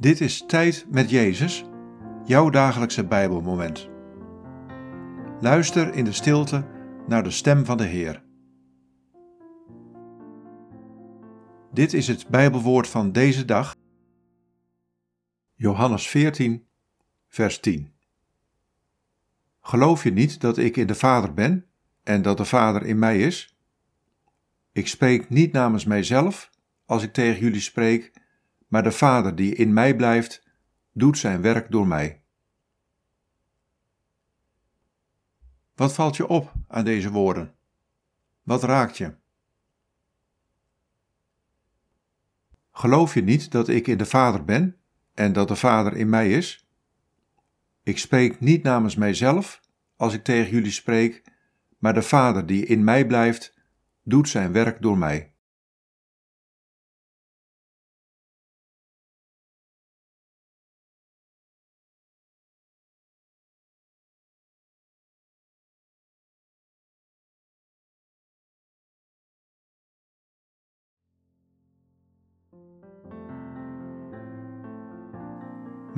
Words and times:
Dit 0.00 0.20
is 0.20 0.44
Tijd 0.46 0.86
met 0.90 1.10
Jezus, 1.10 1.64
jouw 2.24 2.50
dagelijkse 2.50 3.06
Bijbelmoment. 3.06 3.88
Luister 5.40 5.94
in 5.94 6.04
de 6.04 6.12
stilte 6.12 6.66
naar 7.06 7.22
de 7.22 7.30
stem 7.30 7.64
van 7.64 7.76
de 7.76 7.84
Heer. 7.84 8.22
Dit 11.72 11.92
is 11.92 12.08
het 12.08 12.28
Bijbelwoord 12.28 12.88
van 12.88 13.12
deze 13.12 13.44
dag. 13.44 13.76
Johannes 15.54 16.08
14, 16.08 16.66
vers 17.28 17.60
10. 17.60 17.92
Geloof 19.60 20.04
je 20.04 20.12
niet 20.12 20.40
dat 20.40 20.58
ik 20.58 20.76
in 20.76 20.86
de 20.86 20.94
Vader 20.94 21.34
ben 21.34 21.66
en 22.02 22.22
dat 22.22 22.36
de 22.36 22.44
Vader 22.44 22.86
in 22.86 22.98
mij 22.98 23.20
is? 23.20 23.56
Ik 24.72 24.88
spreek 24.88 25.28
niet 25.28 25.52
namens 25.52 25.84
mijzelf 25.84 26.50
als 26.86 27.02
ik 27.02 27.12
tegen 27.12 27.40
jullie 27.40 27.60
spreek 27.60 28.17
maar 28.68 28.82
de 28.82 28.92
Vader 28.92 29.34
die 29.34 29.54
in 29.54 29.72
mij 29.72 29.96
blijft, 29.96 30.46
doet 30.92 31.18
zijn 31.18 31.42
werk 31.42 31.70
door 31.70 31.86
mij. 31.86 32.22
Wat 35.74 35.94
valt 35.94 36.16
je 36.16 36.26
op 36.26 36.52
aan 36.68 36.84
deze 36.84 37.10
woorden? 37.10 37.54
Wat 38.42 38.62
raakt 38.62 38.96
je? 38.96 39.14
Geloof 42.70 43.14
je 43.14 43.22
niet 43.22 43.50
dat 43.50 43.68
ik 43.68 43.86
in 43.86 43.98
de 43.98 44.06
Vader 44.06 44.44
ben 44.44 44.76
en 45.14 45.32
dat 45.32 45.48
de 45.48 45.56
Vader 45.56 45.96
in 45.96 46.08
mij 46.08 46.30
is? 46.30 46.68
Ik 47.82 47.98
spreek 47.98 48.40
niet 48.40 48.62
namens 48.62 48.94
mijzelf 48.94 49.60
als 49.96 50.14
ik 50.14 50.24
tegen 50.24 50.50
jullie 50.50 50.70
spreek, 50.70 51.22
maar 51.78 51.94
de 51.94 52.02
Vader 52.02 52.46
die 52.46 52.66
in 52.66 52.84
mij 52.84 53.06
blijft, 53.06 53.54
doet 54.02 54.28
zijn 54.28 54.52
werk 54.52 54.82
door 54.82 54.98
mij. 54.98 55.32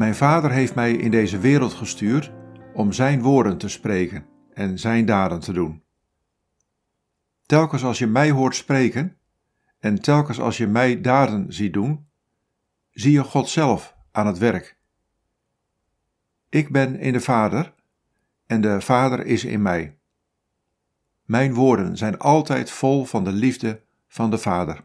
Mijn 0.00 0.14
Vader 0.14 0.50
heeft 0.50 0.74
mij 0.74 0.92
in 0.92 1.10
deze 1.10 1.38
wereld 1.38 1.72
gestuurd 1.72 2.32
om 2.74 2.92
Zijn 2.92 3.22
woorden 3.22 3.58
te 3.58 3.68
spreken 3.68 4.26
en 4.52 4.78
Zijn 4.78 5.06
daden 5.06 5.40
te 5.40 5.52
doen. 5.52 5.82
Telkens 7.46 7.84
als 7.84 7.98
je 7.98 8.06
mij 8.06 8.30
hoort 8.30 8.54
spreken 8.54 9.16
en 9.78 10.02
telkens 10.02 10.40
als 10.40 10.56
je 10.56 10.66
mij 10.66 11.00
daden 11.00 11.52
ziet 11.52 11.72
doen, 11.72 12.08
zie 12.90 13.12
je 13.12 13.24
God 13.24 13.48
zelf 13.48 13.96
aan 14.12 14.26
het 14.26 14.38
werk. 14.38 14.78
Ik 16.48 16.70
ben 16.70 16.98
in 16.98 17.12
de 17.12 17.20
Vader 17.20 17.74
en 18.46 18.60
de 18.60 18.80
Vader 18.80 19.26
is 19.26 19.44
in 19.44 19.62
mij. 19.62 19.98
Mijn 21.24 21.54
woorden 21.54 21.96
zijn 21.96 22.18
altijd 22.18 22.70
vol 22.70 23.04
van 23.04 23.24
de 23.24 23.32
liefde 23.32 23.82
van 24.08 24.30
de 24.30 24.38
Vader. 24.38 24.84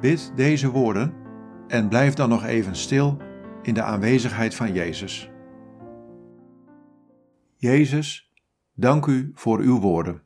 Bid 0.00 0.32
deze 0.34 0.70
woorden 0.70 1.14
en 1.68 1.88
blijf 1.88 2.14
dan 2.14 2.28
nog 2.28 2.44
even 2.44 2.76
stil 2.76 3.16
in 3.62 3.74
de 3.74 3.82
aanwezigheid 3.82 4.54
van 4.54 4.72
Jezus. 4.72 5.30
Jezus, 7.56 8.32
dank 8.74 9.06
u 9.06 9.30
voor 9.34 9.58
uw 9.58 9.80
woorden. 9.80 10.25